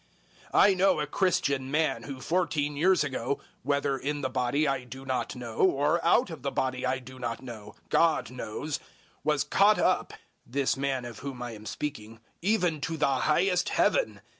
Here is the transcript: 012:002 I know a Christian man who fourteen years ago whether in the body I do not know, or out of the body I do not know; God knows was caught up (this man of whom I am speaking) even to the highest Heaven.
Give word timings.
012:002 0.51 0.59
I 0.65 0.73
know 0.73 0.99
a 0.99 1.05
Christian 1.05 1.69
man 1.69 2.01
who 2.05 2.21
fourteen 2.21 2.75
years 2.75 3.03
ago 3.03 3.39
whether 3.61 3.99
in 3.99 4.21
the 4.21 4.31
body 4.31 4.67
I 4.67 4.83
do 4.83 5.05
not 5.05 5.35
know, 5.35 5.57
or 5.57 6.03
out 6.03 6.31
of 6.31 6.41
the 6.41 6.49
body 6.49 6.83
I 6.83 6.97
do 6.97 7.19
not 7.19 7.43
know; 7.43 7.75
God 7.89 8.31
knows 8.31 8.79
was 9.23 9.43
caught 9.43 9.77
up 9.77 10.15
(this 10.43 10.75
man 10.75 11.05
of 11.05 11.19
whom 11.19 11.43
I 11.43 11.51
am 11.51 11.67
speaking) 11.67 12.19
even 12.41 12.81
to 12.81 12.97
the 12.97 13.05
highest 13.05 13.69
Heaven. 13.69 14.21